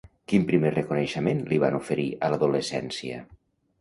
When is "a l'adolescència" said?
2.25-3.21